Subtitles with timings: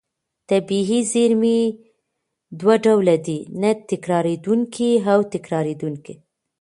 [0.49, 1.59] طبیعي زېرمې
[2.59, 6.13] دوه ډوله دي: نه تکرارېدونکې او تکرارېدونکې.